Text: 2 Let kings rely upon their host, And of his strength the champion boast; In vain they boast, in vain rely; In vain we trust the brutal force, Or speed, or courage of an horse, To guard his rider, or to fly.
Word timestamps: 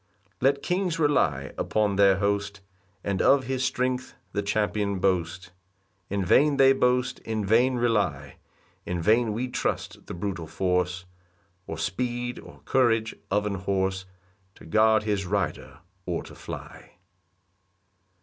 2 0.39 0.45
Let 0.47 0.63
kings 0.63 0.97
rely 0.97 1.53
upon 1.59 1.95
their 1.95 2.15
host, 2.15 2.61
And 3.03 3.21
of 3.21 3.43
his 3.43 3.63
strength 3.63 4.15
the 4.31 4.41
champion 4.41 4.97
boast; 4.97 5.51
In 6.09 6.25
vain 6.25 6.57
they 6.57 6.73
boast, 6.73 7.19
in 7.19 7.45
vain 7.45 7.75
rely; 7.75 8.37
In 8.83 8.99
vain 8.99 9.31
we 9.31 9.47
trust 9.47 10.07
the 10.07 10.15
brutal 10.15 10.47
force, 10.47 11.05
Or 11.67 11.77
speed, 11.77 12.39
or 12.39 12.61
courage 12.65 13.13
of 13.29 13.45
an 13.45 13.53
horse, 13.53 14.05
To 14.55 14.65
guard 14.65 15.03
his 15.03 15.27
rider, 15.27 15.81
or 16.07 16.23
to 16.23 16.33
fly. 16.33 16.93